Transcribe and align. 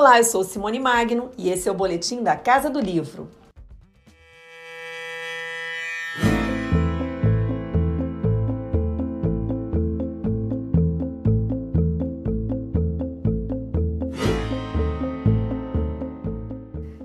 Olá, 0.00 0.16
eu 0.16 0.22
sou 0.22 0.44
Simone 0.44 0.78
Magno 0.78 1.32
e 1.36 1.50
esse 1.50 1.68
é 1.68 1.72
o 1.72 1.74
boletim 1.74 2.22
da 2.22 2.36
Casa 2.36 2.70
do 2.70 2.78
Livro. 2.78 3.28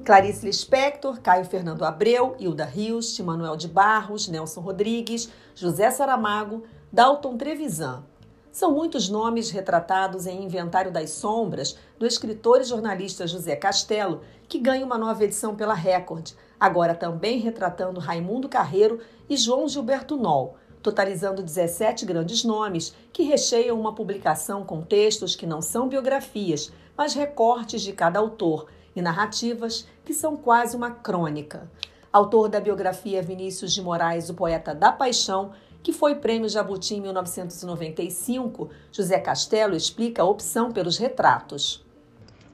Clarice 0.06 0.46
Lispector, 0.46 1.20
Caio 1.20 1.46
Fernando 1.46 1.84
Abreu, 1.84 2.36
Hilda 2.38 2.64
Rios, 2.64 3.20
Manuel 3.22 3.58
de 3.58 3.68
Barros, 3.68 4.28
Nelson 4.28 4.62
Rodrigues, 4.62 5.32
José 5.56 5.90
Saramago, 5.90 6.64
Dalton 6.92 7.38
Trevisan. 7.38 8.13
São 8.54 8.72
muitos 8.72 9.10
nomes 9.10 9.50
retratados 9.50 10.28
em 10.28 10.44
Inventário 10.44 10.92
das 10.92 11.10
Sombras, 11.10 11.76
do 11.98 12.06
escritor 12.06 12.62
e 12.62 12.64
jornalista 12.64 13.26
José 13.26 13.56
Castelo, 13.56 14.22
que 14.48 14.60
ganha 14.60 14.86
uma 14.86 14.96
nova 14.96 15.24
edição 15.24 15.56
pela 15.56 15.74
Record, 15.74 16.34
agora 16.60 16.94
também 16.94 17.40
retratando 17.40 18.00
Raimundo 18.00 18.48
Carreiro 18.48 19.00
e 19.28 19.36
João 19.36 19.68
Gilberto 19.68 20.16
Noll, 20.16 20.54
totalizando 20.84 21.42
17 21.42 22.06
grandes 22.06 22.44
nomes 22.44 22.96
que 23.12 23.24
recheiam 23.24 23.80
uma 23.80 23.96
publicação 23.96 24.64
com 24.64 24.84
textos 24.84 25.36
que 25.36 25.48
não 25.48 25.60
são 25.60 25.90
biografias, 25.90 26.72
mas 26.96 27.16
recortes 27.16 27.82
de 27.82 27.92
cada 27.92 28.20
autor 28.20 28.68
e 28.96 29.02
narrativas 29.02 29.88
que 30.06 30.14
são 30.14 30.38
quase 30.38 30.78
uma 30.78 30.92
crônica. 30.92 31.68
Autor 32.12 32.50
da 32.50 32.60
biografia 32.60 33.24
Vinícius 33.24 33.74
de 33.74 33.82
Moraes, 33.82 34.30
o 34.30 34.36
poeta 34.36 34.76
da 34.76 34.92
paixão, 34.92 35.54
que 35.84 35.92
foi 35.92 36.16
prêmio 36.16 36.48
Jabuti 36.48 36.96
em 36.96 37.02
1995, 37.02 38.70
José 38.92 39.20
Castelo 39.20 39.76
explica 39.76 40.22
a 40.22 40.26
opção 40.26 40.72
pelos 40.72 40.98
retratos. 40.98 41.86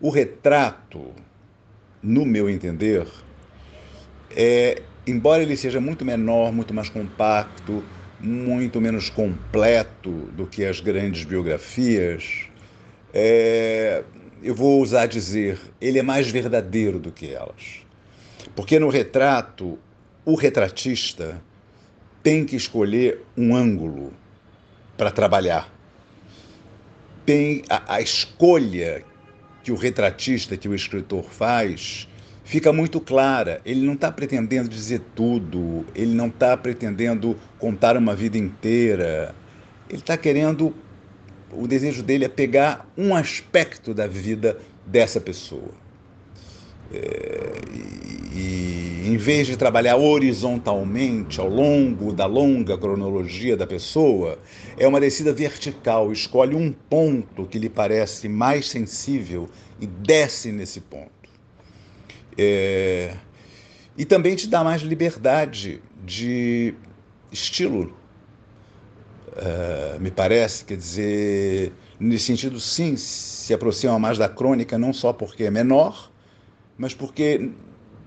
O 0.01 0.09
retrato, 0.09 1.13
no 2.01 2.25
meu 2.25 2.49
entender, 2.49 3.07
é, 4.35 4.81
embora 5.05 5.43
ele 5.43 5.55
seja 5.55 5.79
muito 5.79 6.03
menor, 6.03 6.51
muito 6.51 6.73
mais 6.73 6.89
compacto, 6.89 7.83
muito 8.19 8.81
menos 8.81 9.09
completo 9.09 10.09
do 10.33 10.47
que 10.47 10.65
as 10.65 10.79
grandes 10.79 11.23
biografias, 11.23 12.47
é, 13.13 14.03
eu 14.41 14.55
vou 14.55 14.81
usar 14.81 15.05
dizer, 15.05 15.59
ele 15.79 15.99
é 15.99 16.03
mais 16.03 16.29
verdadeiro 16.29 16.99
do 16.99 17.11
que 17.11 17.31
elas. 17.31 17.81
Porque 18.55 18.79
no 18.79 18.89
retrato, 18.89 19.77
o 20.25 20.35
retratista 20.35 21.41
tem 22.21 22.45
que 22.45 22.55
escolher 22.55 23.23
um 23.37 23.55
ângulo 23.55 24.13
para 24.97 25.11
trabalhar. 25.11 25.71
Tem 27.25 27.63
a, 27.69 27.95
a, 27.95 28.01
escolha 28.01 29.03
que 29.63 29.71
o 29.71 29.75
retratista, 29.75 30.57
que 30.57 30.67
o 30.67 30.75
escritor 30.75 31.23
faz, 31.23 32.07
fica 32.43 32.73
muito 32.73 32.99
clara. 32.99 33.61
Ele 33.63 33.85
não 33.85 33.93
está 33.93 34.11
pretendendo 34.11 34.67
dizer 34.67 35.01
tudo, 35.15 35.85
ele 35.95 36.13
não 36.13 36.27
está 36.27 36.57
pretendendo 36.57 37.37
contar 37.57 37.95
uma 37.95 38.15
vida 38.15 38.37
inteira. 38.37 39.35
Ele 39.89 39.99
está 39.99 40.17
querendo 40.17 40.73
o 41.51 41.67
desejo 41.67 42.03
dele 42.03 42.25
é 42.25 42.29
pegar 42.29 42.87
um 42.97 43.15
aspecto 43.15 43.93
da 43.93 44.07
vida 44.07 44.59
dessa 44.85 45.19
pessoa. 45.19 45.71
É, 46.91 47.61
e, 48.33 49.03
em 49.05 49.17
vez 49.17 49.47
de 49.47 49.55
trabalhar 49.57 49.97
horizontalmente 49.97 51.39
ao 51.39 51.47
longo 51.47 52.11
da 52.13 52.25
longa 52.25 52.77
cronologia 52.77 53.55
da 53.55 53.67
pessoa, 53.67 54.39
é 54.77 54.87
uma 54.87 54.99
descida 54.99 55.33
vertical, 55.33 56.11
escolhe 56.11 56.55
um 56.55 56.71
ponto 56.71 57.45
que 57.45 57.59
lhe 57.59 57.69
parece 57.69 58.27
mais 58.27 58.69
sensível 58.69 59.49
e 59.79 59.85
desce 59.85 60.51
nesse 60.51 60.81
ponto. 60.81 61.11
É, 62.37 63.15
e 63.97 64.05
também 64.05 64.35
te 64.35 64.47
dá 64.47 64.63
mais 64.63 64.81
liberdade 64.81 65.81
de 66.05 66.73
estilo 67.31 67.93
uh, 69.39 69.99
me 69.99 70.11
parece, 70.11 70.65
quer 70.65 70.77
dizer, 70.77 71.73
nesse 71.99 72.25
sentido, 72.25 72.59
sim, 72.59 72.95
se 72.95 73.53
aproxima 73.53 73.97
mais 73.99 74.17
da 74.17 74.27
crônica, 74.27 74.77
não 74.77 74.93
só 74.93 75.13
porque 75.13 75.43
é 75.43 75.51
menor, 75.51 76.11
mas 76.79 76.93
porque 76.93 77.51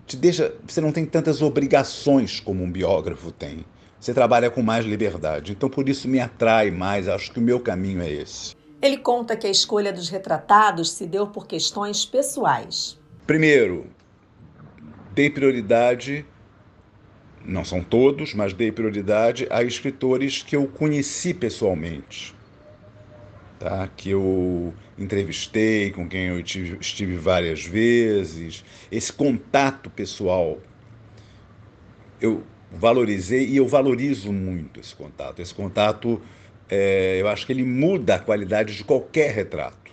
te 0.07 0.17
deixa, 0.17 0.55
você 0.67 0.81
não 0.81 0.91
tem 0.91 1.05
tantas 1.05 1.43
obrigações 1.43 2.41
como 2.41 2.65
um 2.65 2.73
biógrafo 2.73 3.31
tem. 3.31 3.67
Você 4.01 4.13
trabalha 4.15 4.51
com 4.51 4.63
mais 4.63 4.85
liberdade. 4.85 5.53
Então, 5.53 5.69
por 5.69 5.89
isso 5.89 6.09
me 6.09 6.19
atrai 6.19 6.71
mais. 6.73 7.07
Acho 7.07 7.31
que 7.31 7.39
o 7.39 7.43
meu 7.43 7.61
caminho 7.61 8.03
é 8.03 8.11
esse. 8.11 8.57
Ele 8.81 8.97
conta 8.97 9.37
que 9.37 9.47
a 9.47 9.51
escolha 9.51 9.93
dos 9.93 10.09
retratados 10.09 10.91
se 10.91 11.07
deu 11.07 11.29
por 11.29 11.47
questões 11.47 12.05
pessoais. 12.05 12.99
Primeiro, 13.27 13.87
dei 15.15 15.31
prioridade 15.31 16.27
não 17.45 17.65
são 17.65 17.83
todos, 17.83 18.35
mas 18.35 18.53
dei 18.53 18.73
prioridade 18.73 19.47
a 19.51 19.63
escritores 19.63 20.43
que 20.43 20.57
eu 20.57 20.67
conheci 20.67 21.35
pessoalmente, 21.35 22.35
tá? 23.63 23.89
que 23.97 24.11
eu 24.11 24.75
entrevistei, 24.99 25.93
com 25.93 26.09
quem 26.09 26.27
eu 26.27 26.43
tive, 26.43 26.79
estive 26.81 27.17
várias 27.17 27.65
vezes. 27.65 28.65
Esse 28.91 29.13
contato 29.13 29.89
pessoal 29.89 30.59
eu 32.21 32.43
valorizei 32.71 33.47
e 33.47 33.57
eu 33.57 33.67
valorizo 33.67 34.33
muito 34.33 34.81
esse 34.81 34.95
contato. 34.95 35.41
Esse 35.41 35.55
contato, 35.55 36.21
é, 36.69 37.21
eu 37.21 37.29
acho 37.29 37.47
que 37.47 37.53
ele 37.53 37.65
muda 37.65 38.17
a 38.17 38.19
qualidade 38.19 38.77
de 38.77 38.85
qualquer 38.85 39.33
retrato. 39.33 39.93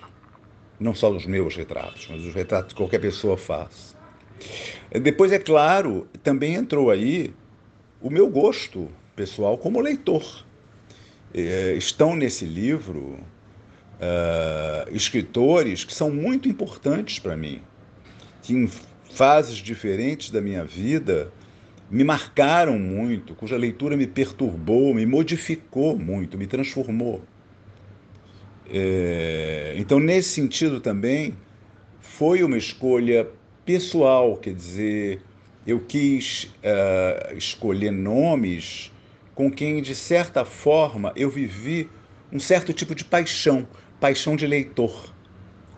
Não 0.80 0.96
só 0.96 1.09
dos 1.09 1.25
meus 1.25 1.56
retratos, 1.56 2.07
mas 2.09 2.22
dos 2.22 2.34
retratos 2.34 2.74
que 2.74 2.78
qualquer 2.78 3.00
pessoa 3.00 3.38
faz. 3.38 3.96
Depois, 5.01 5.31
é 5.31 5.40
claro, 5.40 6.07
também 6.24 6.56
entrou 6.56 6.90
aí 6.90 7.34
o 8.01 8.09
meu 8.09 8.30
gosto 8.30 8.90
pessoal 9.16 9.57
como 9.57 9.81
leitor. 9.81 10.46
É, 11.34 11.74
estão 11.74 12.16
nesse 12.16 12.46
livro 12.46 13.19
uh, 14.00 14.96
escritores 14.96 15.84
que 15.84 15.94
são 15.94 16.10
muito 16.10 16.48
importantes 16.48 17.20
para 17.20 17.36
mim, 17.36 17.62
que 18.42 18.54
em 18.54 18.70
fases 19.12 19.58
diferentes 19.58 20.32
da 20.32 20.42
minha 20.42 20.64
vida 20.64 21.32
me 21.90 22.04
marcaram 22.04 22.78
muito, 22.78 23.34
cuja 23.34 23.58
leitura 23.58 23.98
me 23.98 24.06
perturbou, 24.06 24.94
me 24.94 25.06
modificou 25.06 25.98
muito, 25.98 26.38
me 26.38 26.46
transformou. 26.46 27.22
É, 28.72 29.74
então, 29.76 30.00
nesse 30.00 30.30
sentido 30.30 30.80
também, 30.80 31.36
foi 32.00 32.44
uma 32.44 32.58
escolha 32.58 33.28
pessoal, 33.66 34.38
quer 34.38 34.54
dizer, 34.54 35.22
eu 35.66 35.80
quis 35.80 36.44
uh, 36.44 37.36
escolher 37.36 37.92
nomes 37.92 38.92
com 39.34 39.50
quem, 39.50 39.81
de 39.81 39.96
certa 39.96 40.46
forma, 40.46 41.12
eu 41.16 41.30
vivi 41.30 41.90
um 42.31 42.40
certo 42.40 42.74
tipo 42.74 42.94
de 42.94 43.06
paixão, 43.06 43.68
paixão 44.00 44.36
de 44.36 44.48
leitor, 44.48 45.14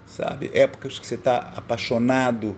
sabe? 0.06 0.52
Épocas 0.54 1.00
que 1.00 1.08
você 1.08 1.16
está 1.16 1.52
apaixonado 1.56 2.56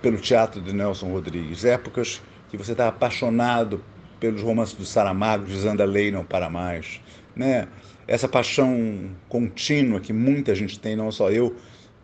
pelo 0.00 0.18
teatro 0.18 0.60
de 0.60 0.72
Nelson 0.72 1.10
Rodrigues, 1.10 1.64
épocas 1.64 2.22
que 2.48 2.56
você 2.56 2.72
está 2.72 2.88
apaixonado 2.88 3.82
pelos 4.20 4.42
romances 4.42 4.74
do 4.74 4.84
Saramago, 4.84 5.44
dizendo 5.44 5.82
a 5.82 5.86
lei 5.86 6.10
não 6.10 6.24
para 6.24 6.48
mais, 6.48 7.00
né? 7.34 7.68
Essa 8.06 8.28
paixão 8.28 9.10
contínua 9.28 10.00
que 10.00 10.12
muita 10.12 10.54
gente 10.54 10.78
tem, 10.78 10.94
não 10.94 11.10
só 11.10 11.30
eu, 11.30 11.56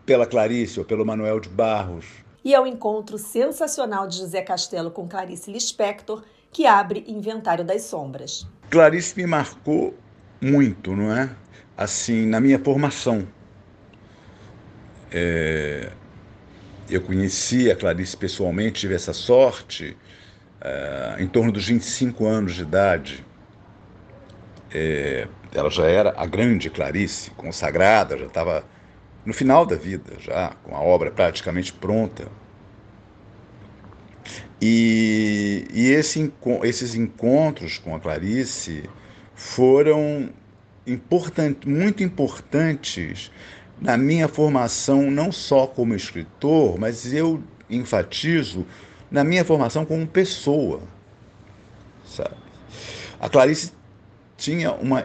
pela 0.04 0.26
Clarice 0.26 0.80
ou 0.80 0.84
pelo 0.84 1.06
Manuel 1.06 1.38
de 1.38 1.48
Barros, 1.48 2.06
e 2.44 2.54
ao 2.54 2.66
encontro 2.66 3.18
sensacional 3.18 4.08
de 4.08 4.18
José 4.18 4.42
Castelo 4.42 4.90
com 4.90 5.08
Clarice 5.08 5.50
Lispector, 5.50 6.22
que 6.50 6.66
abre 6.66 7.04
Inventário 7.06 7.64
das 7.64 7.82
Sombras. 7.82 8.46
Clarice 8.68 9.16
me 9.16 9.26
marcou 9.26 9.94
muito, 10.40 10.94
não 10.94 11.16
é? 11.16 11.30
Assim, 11.76 12.26
na 12.26 12.40
minha 12.40 12.58
formação. 12.58 13.26
É... 15.10 15.90
Eu 16.88 17.00
conheci 17.00 17.70
a 17.70 17.76
Clarice 17.76 18.16
pessoalmente, 18.16 18.80
tive 18.80 18.94
essa 18.94 19.12
sorte 19.12 19.96
é... 20.60 21.16
em 21.18 21.26
torno 21.26 21.52
dos 21.52 21.66
25 21.66 22.26
anos 22.26 22.54
de 22.54 22.62
idade. 22.62 23.24
É... 24.70 25.26
Ela 25.54 25.70
já 25.70 25.86
era 25.86 26.14
a 26.16 26.26
grande 26.26 26.70
Clarice, 26.70 27.30
consagrada, 27.32 28.16
já 28.16 28.26
estava 28.26 28.64
no 29.24 29.32
final 29.32 29.64
da 29.66 29.76
vida, 29.76 30.14
já 30.18 30.54
com 30.62 30.74
a 30.74 30.80
obra 30.80 31.10
praticamente 31.10 31.72
pronta. 31.72 32.26
E, 34.60 35.66
e 35.72 35.90
esse, 35.90 36.32
esses 36.62 36.94
encontros 36.94 37.78
com 37.78 37.96
a 37.96 38.00
Clarice 38.00 38.88
foram 39.34 40.30
important, 40.86 41.56
muito 41.66 42.02
importantes 42.02 43.30
na 43.80 43.96
minha 43.96 44.28
formação, 44.28 45.10
não 45.10 45.32
só 45.32 45.66
como 45.66 45.94
escritor, 45.94 46.78
mas 46.78 47.12
eu 47.12 47.42
enfatizo 47.68 48.66
na 49.10 49.24
minha 49.24 49.44
formação 49.44 49.84
como 49.84 50.06
pessoa. 50.06 50.80
Sabe? 52.04 52.36
A 53.20 53.28
Clarice 53.28 53.72
tinha 54.36 54.72
uma 54.72 55.04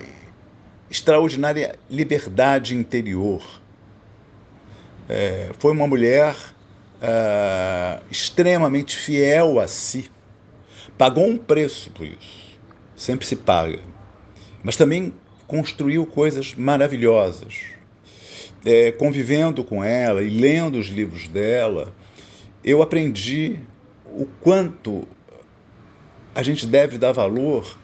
extraordinária 0.89 1.77
liberdade 1.89 2.75
interior 2.75 3.41
é, 5.09 5.51
foi 5.57 5.71
uma 5.71 5.87
mulher 5.87 6.35
é, 7.01 7.99
extremamente 8.11 8.97
fiel 8.97 9.59
a 9.59 9.67
si. 9.67 10.11
Pagou 10.97 11.25
um 11.25 11.37
preço 11.37 11.89
por 11.91 12.05
isso. 12.05 12.57
Sempre 12.95 13.25
se 13.25 13.35
paga. 13.35 13.79
Mas 14.63 14.75
também 14.75 15.13
construiu 15.47 16.05
coisas 16.05 16.53
maravilhosas. 16.53 17.55
É, 18.65 18.91
convivendo 18.91 19.63
com 19.63 19.83
ela 19.83 20.21
e 20.21 20.29
lendo 20.29 20.77
os 20.77 20.87
livros 20.87 21.27
dela, 21.27 21.93
eu 22.63 22.81
aprendi 22.81 23.59
o 24.05 24.25
quanto 24.41 25.07
a 26.35 26.43
gente 26.43 26.65
deve 26.65 26.97
dar 26.97 27.13
valor 27.13 27.77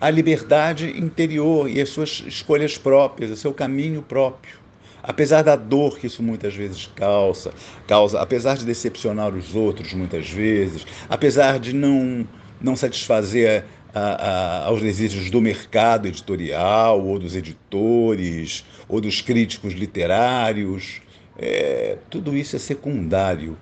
à 0.00 0.10
liberdade 0.10 0.98
interior 0.98 1.70
e 1.70 1.80
às 1.80 1.90
suas 1.90 2.24
escolhas 2.26 2.76
próprias, 2.76 3.30
ao 3.30 3.36
seu 3.36 3.54
caminho 3.54 4.02
próprio. 4.02 4.58
Apesar 5.02 5.42
da 5.42 5.54
dor 5.54 5.98
que 5.98 6.08
isso 6.08 6.22
muitas 6.22 6.54
vezes 6.54 6.90
causa, 6.96 7.52
causa, 7.86 8.20
apesar 8.20 8.56
de 8.56 8.64
decepcionar 8.64 9.32
os 9.32 9.54
outros 9.54 9.92
muitas 9.92 10.28
vezes, 10.28 10.84
apesar 11.08 11.60
de 11.60 11.72
não, 11.72 12.26
não 12.60 12.74
satisfazer 12.74 13.64
a, 13.96 14.00
a, 14.00 14.66
aos 14.66 14.82
desejos 14.82 15.30
do 15.30 15.40
mercado 15.40 16.06
editorial, 16.06 17.02
ou 17.02 17.18
dos 17.18 17.34
editores, 17.34 18.62
ou 18.86 19.00
dos 19.00 19.22
críticos 19.22 19.72
literários, 19.72 21.00
é, 21.38 21.96
tudo 22.10 22.36
isso 22.36 22.56
é 22.56 22.58
secundário. 22.58 23.56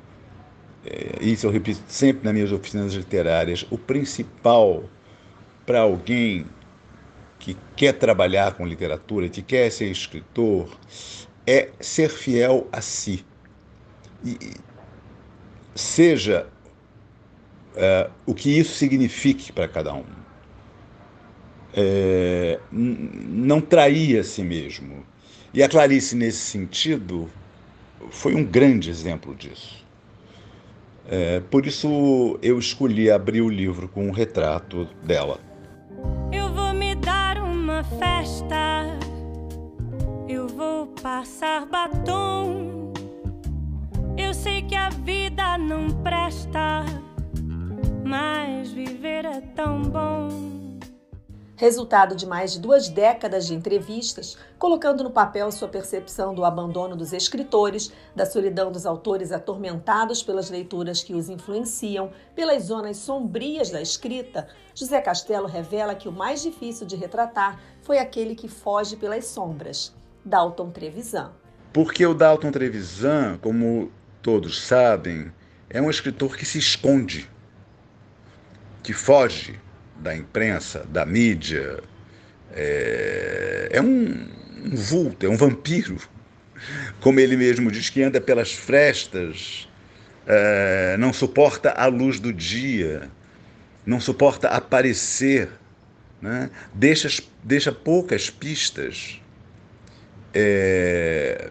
É, 0.84 1.24
isso 1.24 1.46
eu 1.46 1.52
repito 1.52 1.80
sempre 1.86 2.24
nas 2.24 2.34
minhas 2.34 2.50
oficinas 2.50 2.94
literárias. 2.94 3.64
O 3.70 3.78
principal 3.78 4.82
para 5.64 5.80
alguém 5.80 6.46
que 7.38 7.56
quer 7.76 7.92
trabalhar 7.92 8.54
com 8.54 8.66
literatura, 8.66 9.28
que 9.28 9.40
quer 9.40 9.70
ser 9.70 9.86
escritor, 9.86 10.68
é 11.46 11.70
ser 11.78 12.08
fiel 12.08 12.66
a 12.72 12.80
si. 12.80 13.24
E 14.24 14.36
seja 15.76 16.48
uh, 17.76 18.10
o 18.26 18.34
que 18.34 18.58
isso 18.58 18.74
signifique 18.74 19.52
para 19.52 19.68
cada 19.68 19.94
um. 19.94 20.23
É, 21.76 22.60
não 22.70 23.60
trair 23.60 24.20
a 24.20 24.24
si 24.24 24.42
mesmo. 24.42 25.04
E 25.52 25.62
a 25.62 25.68
Clarice, 25.68 26.14
nesse 26.14 26.38
sentido, 26.38 27.28
foi 28.10 28.34
um 28.34 28.44
grande 28.44 28.90
exemplo 28.90 29.34
disso. 29.34 29.84
É, 31.06 31.40
por 31.50 31.66
isso 31.66 32.38
eu 32.42 32.58
escolhi 32.58 33.10
abrir 33.10 33.42
o 33.42 33.48
livro 33.48 33.88
com 33.88 34.06
um 34.06 34.10
retrato 34.10 34.88
dela. 35.02 35.38
Eu 36.32 36.52
vou 36.52 36.72
me 36.72 36.94
dar 36.94 37.42
uma 37.42 37.84
festa 37.84 38.94
vou 40.54 40.86
passar 41.02 41.66
batom. 41.66 42.92
Eu 44.16 44.32
sei 44.32 44.62
que 44.62 44.74
a 44.74 44.88
vida 44.88 45.58
não 45.58 45.88
presta, 46.02 46.84
mas 48.04 48.70
viver 48.70 49.24
é 49.24 49.40
tão 49.40 49.82
bom. 49.82 50.53
Resultado 51.56 52.16
de 52.16 52.26
mais 52.26 52.52
de 52.52 52.58
duas 52.58 52.88
décadas 52.88 53.46
de 53.46 53.54
entrevistas, 53.54 54.36
colocando 54.58 55.04
no 55.04 55.10
papel 55.10 55.52
sua 55.52 55.68
percepção 55.68 56.34
do 56.34 56.44
abandono 56.44 56.96
dos 56.96 57.12
escritores, 57.12 57.92
da 58.14 58.26
solidão 58.26 58.72
dos 58.72 58.84
autores 58.84 59.30
atormentados 59.30 60.20
pelas 60.20 60.50
leituras 60.50 61.04
que 61.04 61.14
os 61.14 61.28
influenciam, 61.28 62.10
pelas 62.34 62.64
zonas 62.64 62.96
sombrias 62.96 63.70
da 63.70 63.80
escrita, 63.80 64.48
José 64.74 65.00
Castelo 65.00 65.46
revela 65.46 65.94
que 65.94 66.08
o 66.08 66.12
mais 66.12 66.42
difícil 66.42 66.88
de 66.88 66.96
retratar 66.96 67.60
foi 67.82 67.98
aquele 67.98 68.34
que 68.34 68.48
foge 68.48 68.96
pelas 68.96 69.26
sombras. 69.26 69.94
Dalton 70.24 70.70
Trevisan. 70.70 71.30
Porque 71.72 72.04
o 72.04 72.14
Dalton 72.14 72.50
Trevisan, 72.50 73.38
como 73.40 73.92
todos 74.20 74.60
sabem, 74.60 75.32
é 75.70 75.80
um 75.80 75.88
escritor 75.88 76.36
que 76.36 76.44
se 76.44 76.58
esconde, 76.58 77.30
que 78.82 78.92
foge 78.92 79.60
da 79.98 80.14
imprensa, 80.14 80.84
da 80.88 81.04
mídia. 81.04 81.82
É, 82.52 83.68
é 83.72 83.82
um, 83.82 84.28
um 84.64 84.76
vulto, 84.76 85.26
é 85.26 85.28
um 85.28 85.36
vampiro. 85.36 85.96
Como 87.00 87.20
ele 87.20 87.36
mesmo 87.36 87.70
diz, 87.70 87.90
que 87.90 88.02
anda 88.02 88.20
pelas 88.20 88.52
frestas, 88.52 89.68
é, 90.26 90.96
não 90.98 91.12
suporta 91.12 91.70
a 91.70 91.86
luz 91.86 92.18
do 92.18 92.32
dia, 92.32 93.10
não 93.84 94.00
suporta 94.00 94.48
aparecer, 94.48 95.48
né? 96.22 96.50
deixa, 96.72 97.22
deixa 97.42 97.70
poucas 97.70 98.30
pistas 98.30 99.20
é, 100.34 101.50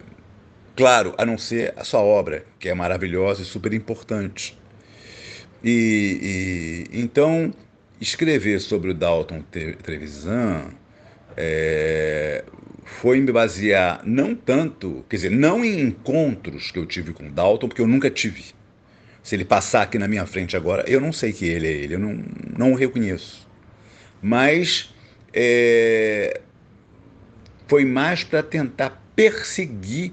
claro, 0.76 1.14
a 1.16 1.24
não 1.24 1.38
ser 1.38 1.72
a 1.76 1.84
sua 1.84 2.00
obra, 2.00 2.44
que 2.58 2.68
é 2.68 2.74
maravilhosa 2.74 3.40
e 3.42 3.44
super 3.44 3.72
importante. 3.72 4.58
E, 5.62 6.86
e 6.92 7.00
então, 7.00 7.52
escrever 8.00 8.60
sobre 8.60 8.90
o 8.90 8.94
Dalton 8.94 9.42
Trevisan 9.82 10.70
é, 11.36 12.44
foi 12.84 13.20
me 13.20 13.32
basear 13.32 14.02
não 14.04 14.34
tanto, 14.34 15.04
quer 15.08 15.16
dizer, 15.16 15.30
não 15.30 15.64
em 15.64 15.80
encontros 15.80 16.70
que 16.70 16.78
eu 16.78 16.86
tive 16.86 17.12
com 17.12 17.26
o 17.26 17.30
Dalton, 17.30 17.68
porque 17.68 17.80
eu 17.80 17.86
nunca 17.86 18.10
tive. 18.10 18.44
Se 19.22 19.34
ele 19.34 19.44
passar 19.44 19.82
aqui 19.82 19.98
na 19.98 20.06
minha 20.06 20.26
frente 20.26 20.56
agora, 20.56 20.84
eu 20.86 21.00
não 21.00 21.12
sei 21.12 21.32
que 21.32 21.46
ele 21.46 21.66
é 21.66 21.70
ele, 21.70 21.94
eu 21.94 21.98
não, 21.98 22.22
não 22.56 22.72
o 22.72 22.74
reconheço. 22.74 23.48
Mas 24.20 24.94
é, 25.32 26.40
foi 27.66 27.84
mais 27.84 28.22
para 28.22 28.42
tentar 28.42 29.02
perseguir 29.16 30.12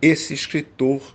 esse 0.00 0.34
escritor 0.34 1.14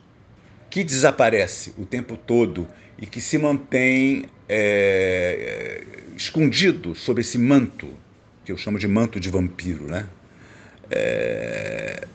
que 0.69 0.83
desaparece 0.83 1.73
o 1.77 1.85
tempo 1.85 2.15
todo 2.15 2.67
e 2.97 3.05
que 3.05 3.19
se 3.19 3.37
mantém 3.37 4.25
é, 4.47 5.83
escondido 6.15 6.95
sob 6.95 7.21
esse 7.21 7.37
manto, 7.37 7.93
que 8.45 8.51
eu 8.51 8.57
chamo 8.57 8.79
de 8.79 8.87
manto 8.87 9.19
de 9.19 9.29
vampiro. 9.29 9.85
Né? 9.85 10.07
É, 10.89 12.07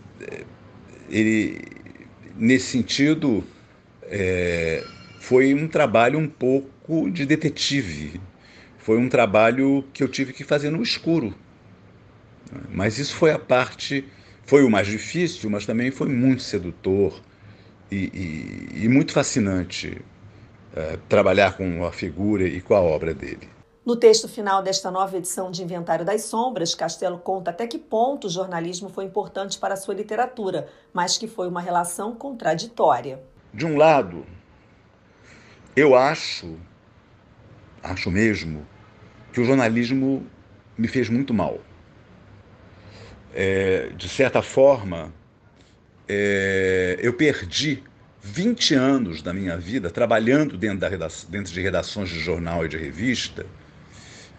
ele, 1.10 1.60
nesse 2.36 2.66
sentido, 2.66 3.44
é, 4.04 4.84
foi 5.20 5.54
um 5.54 5.68
trabalho 5.68 6.18
um 6.18 6.28
pouco 6.28 7.10
de 7.10 7.26
detetive. 7.26 8.20
Foi 8.78 8.98
um 8.98 9.08
trabalho 9.08 9.84
que 9.92 10.02
eu 10.02 10.08
tive 10.08 10.32
que 10.32 10.42
fazer 10.42 10.70
no 10.70 10.82
escuro, 10.82 11.32
mas 12.68 12.98
isso 12.98 13.14
foi 13.14 13.30
a 13.30 13.38
parte, 13.38 14.04
foi 14.44 14.64
o 14.64 14.70
mais 14.70 14.88
difícil, 14.88 15.48
mas 15.48 15.64
também 15.64 15.92
foi 15.92 16.08
muito 16.08 16.42
sedutor 16.42 17.22
e, 17.90 18.10
e, 18.74 18.84
e 18.84 18.88
muito 18.88 19.12
fascinante 19.12 20.00
é, 20.74 20.98
trabalhar 21.08 21.56
com 21.56 21.84
a 21.84 21.92
figura 21.92 22.44
e 22.46 22.60
com 22.60 22.74
a 22.74 22.80
obra 22.80 23.14
dele. 23.14 23.48
No 23.84 23.96
texto 23.96 24.28
final 24.28 24.62
desta 24.62 24.90
nova 24.90 25.16
edição 25.16 25.50
de 25.50 25.62
Inventário 25.62 26.04
das 26.04 26.22
Sombras, 26.22 26.74
Castelo 26.74 27.18
conta 27.18 27.50
até 27.50 27.66
que 27.66 27.78
ponto 27.78 28.28
o 28.28 28.30
jornalismo 28.30 28.88
foi 28.88 29.04
importante 29.04 29.58
para 29.58 29.74
a 29.74 29.76
sua 29.76 29.94
literatura, 29.94 30.68
mas 30.92 31.18
que 31.18 31.26
foi 31.26 31.48
uma 31.48 31.60
relação 31.60 32.14
contraditória. 32.14 33.20
De 33.52 33.66
um 33.66 33.76
lado, 33.76 34.24
eu 35.74 35.96
acho, 35.96 36.56
acho 37.82 38.10
mesmo, 38.10 38.64
que 39.32 39.40
o 39.40 39.44
jornalismo 39.44 40.24
me 40.78 40.86
fez 40.86 41.08
muito 41.08 41.34
mal 41.34 41.58
é, 43.34 43.90
de 43.96 44.08
certa 44.08 44.42
forma, 44.42 45.12
é, 46.08 46.98
eu 47.00 47.12
perdi 47.14 47.82
20 48.22 48.74
anos 48.74 49.20
da 49.20 49.34
minha 49.34 49.56
vida 49.56 49.90
trabalhando 49.90 50.56
dentro, 50.56 50.78
da 50.78 50.88
redação, 50.88 51.28
dentro 51.28 51.52
de 51.52 51.60
redações 51.60 52.08
de 52.08 52.20
jornal 52.20 52.64
e 52.64 52.68
de 52.68 52.76
revista 52.76 53.44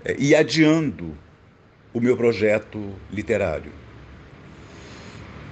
é, 0.06 0.16
e 0.18 0.34
adiando 0.34 1.18
o 1.94 2.00
meu 2.00 2.16
projeto 2.16 2.94
literário. 3.12 3.72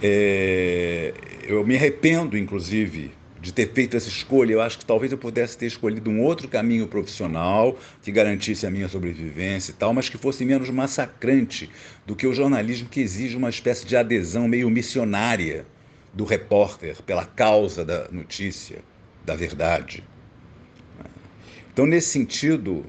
É, 0.02 1.14
eu 1.44 1.66
me 1.68 1.76
arrependo, 1.76 2.38
inclusive, 2.38 3.12
de 3.40 3.52
ter 3.54 3.72
feito 3.74 3.98
essa 3.98 4.08
escolha. 4.08 4.54
Eu 4.54 4.62
acho 4.62 4.80
que 4.80 4.86
talvez 4.86 5.12
eu 5.12 5.18
pudesse 5.18 5.58
ter 5.58 5.66
escolhido 5.66 6.10
um 6.10 6.22
outro 6.22 6.48
caminho 6.48 6.88
profissional 6.88 7.78
que 8.02 8.12
garantisse 8.14 8.66
a 8.66 8.72
minha 8.72 8.88
sobrevivência 8.88 9.72
e 9.72 9.76
tal, 9.76 9.94
mas 9.94 10.08
que 10.08 10.18
fosse 10.18 10.46
menos 10.46 10.70
massacrante 10.70 11.70
do 12.06 12.16
que 12.16 12.26
o 12.26 12.34
jornalismo 12.34 12.88
que 12.88 13.02
exige 13.02 13.36
uma 13.36 13.50
espécie 13.50 13.86
de 13.86 13.98
adesão 13.98 14.48
meio 14.48 14.70
missionária 14.70 15.66
do 16.14 16.26
repórter 16.26 17.02
pela 17.04 17.26
causa 17.26 17.86
da 17.86 18.08
notícia, 18.12 18.84
da 19.26 19.36
verdade. 19.36 20.04
Então, 21.72 21.86
nesse 21.86 22.10
sentido, 22.10 22.86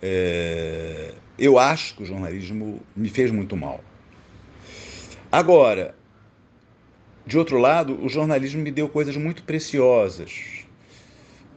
é, 0.00 1.14
eu 1.38 1.58
acho 1.58 1.96
que 1.96 2.02
o 2.02 2.06
jornalismo 2.06 2.80
me 2.94 3.08
fez 3.08 3.30
muito 3.30 3.56
mal. 3.56 3.82
Agora, 5.32 5.96
de 7.26 7.38
outro 7.38 7.58
lado, 7.58 7.98
o 8.04 8.08
jornalismo 8.08 8.62
me 8.62 8.70
deu 8.70 8.88
coisas 8.88 9.16
muito 9.16 9.42
preciosas. 9.42 10.64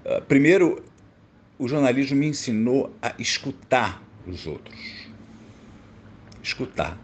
Ah, 0.06 0.22
primeiro, 0.22 0.84
o 1.60 1.68
jornalismo 1.68 2.18
me 2.18 2.28
ensinou 2.28 2.96
a 3.02 3.14
escutar 3.20 4.02
os 4.26 4.48
outros. 4.48 4.80
Escutar. 6.42 6.98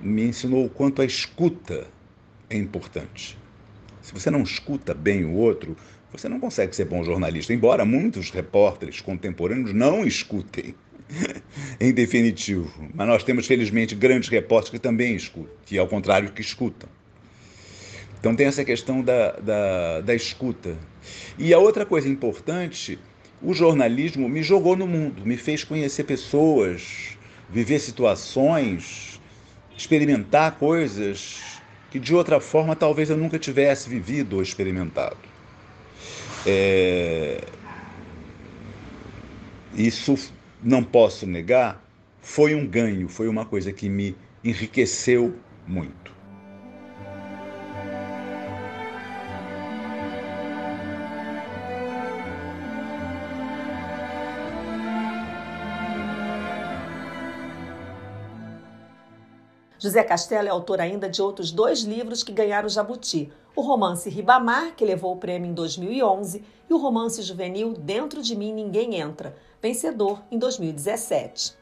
Me 0.00 0.24
ensinou 0.24 0.64
o 0.64 0.70
quanto 0.70 1.02
a 1.02 1.04
escuta 1.04 1.86
é 2.50 2.56
importante. 2.56 3.38
Se 4.02 4.12
você 4.12 4.30
não 4.30 4.42
escuta 4.42 4.92
bem 4.92 5.24
o 5.24 5.34
outro, 5.34 5.76
você 6.12 6.28
não 6.28 6.40
consegue 6.40 6.74
ser 6.74 6.86
bom 6.86 7.04
jornalista, 7.04 7.54
embora 7.54 7.84
muitos 7.84 8.30
repórteres 8.30 9.00
contemporâneos 9.00 9.72
não 9.72 10.04
escutem, 10.04 10.74
em 11.80 11.92
definitivo. 11.92 12.70
Mas 12.92 13.06
nós 13.06 13.24
temos, 13.24 13.46
felizmente, 13.46 13.94
grandes 13.94 14.28
repórteres 14.28 14.70
que 14.70 14.78
também 14.78 15.14
escutam, 15.14 15.54
que 15.64 15.78
ao 15.78 15.86
contrário 15.86 16.32
que 16.32 16.40
escutam. 16.40 16.88
Então 18.18 18.34
tem 18.34 18.46
essa 18.46 18.64
questão 18.64 19.00
da, 19.00 19.32
da, 19.32 20.00
da 20.00 20.14
escuta. 20.14 20.76
E 21.38 21.54
a 21.54 21.58
outra 21.58 21.86
coisa 21.86 22.08
importante, 22.08 22.98
o 23.40 23.54
jornalismo 23.54 24.28
me 24.28 24.42
jogou 24.42 24.76
no 24.76 24.86
mundo, 24.86 25.24
me 25.24 25.36
fez 25.36 25.64
conhecer 25.64 26.04
pessoas, 26.04 27.16
viver 27.48 27.78
situações, 27.78 29.20
experimentar 29.74 30.58
coisas 30.58 31.49
que 31.90 31.98
de 31.98 32.14
outra 32.14 32.40
forma 32.40 32.76
talvez 32.76 33.10
eu 33.10 33.16
nunca 33.16 33.38
tivesse 33.38 33.88
vivido 33.88 34.36
ou 34.36 34.42
experimentado. 34.42 35.18
É... 36.46 37.60
Isso 39.72 40.14
não 40.60 40.82
posso 40.84 41.26
negar, 41.26 41.84
foi 42.20 42.54
um 42.54 42.66
ganho, 42.66 43.08
foi 43.08 43.28
uma 43.28 43.44
coisa 43.46 43.72
que 43.72 43.88
me 43.88 44.16
enriqueceu 44.42 45.44
muito. 45.66 46.19
José 59.80 60.04
Castelo 60.04 60.46
é 60.46 60.50
autor 60.50 60.78
ainda 60.78 61.08
de 61.08 61.22
outros 61.22 61.50
dois 61.50 61.80
livros 61.80 62.22
que 62.22 62.32
ganharam 62.32 62.66
o 62.66 62.70
Jabuti: 62.70 63.32
o 63.56 63.62
romance 63.62 64.10
Ribamar, 64.10 64.76
que 64.76 64.84
levou 64.84 65.14
o 65.14 65.16
prêmio 65.16 65.50
em 65.50 65.54
2011, 65.54 66.44
e 66.68 66.74
o 66.74 66.76
romance 66.76 67.22
juvenil 67.22 67.72
Dentro 67.72 68.22
de 68.22 68.36
Mim 68.36 68.52
Ninguém 68.52 68.96
Entra, 68.96 69.34
vencedor 69.60 70.22
em 70.30 70.38
2017. 70.38 71.58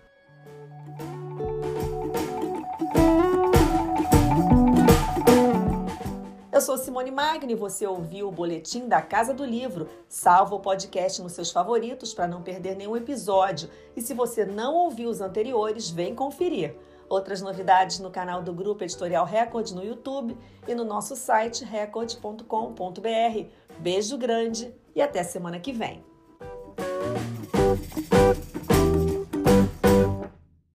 Eu 6.53 6.61
sou 6.61 6.77
Simone 6.77 7.13
Magni 7.13 7.53
e 7.53 7.57
você 7.57 7.87
ouviu 7.87 8.27
o 8.27 8.33
boletim 8.33 8.89
da 8.89 9.01
Casa 9.01 9.33
do 9.33 9.45
Livro. 9.45 9.89
Salva 10.09 10.57
o 10.57 10.61
podcast 10.61 11.23
nos 11.23 11.35
seus 11.35 11.53
favoritos 11.53 12.13
para 12.13 12.27
não 12.27 12.43
perder 12.43 12.75
nenhum 12.75 12.97
episódio. 12.97 13.71
E 13.95 14.03
se 14.03 14.13
você 14.13 14.45
não 14.45 14.75
ouviu 14.75 15.09
os 15.09 15.21
anteriores, 15.21 15.89
vem 15.89 16.17
conferir. 16.17 16.75
Outras 17.09 17.41
novidades 17.41 17.99
no 17.99 18.11
canal 18.11 18.43
do 18.43 18.53
Grupo 18.53 18.85
Editorial 18.85 19.25
Record 19.25 19.71
no 19.73 19.83
YouTube 19.83 20.37
e 20.67 20.75
no 20.75 20.85
nosso 20.85 21.17
site 21.17 21.65
record.com.br. 21.65 23.47
Beijo 23.79 24.19
grande 24.19 24.75
e 24.95 25.01
até 25.01 25.23
semana 25.23 25.59
que 25.59 25.73
vem. 25.73 26.05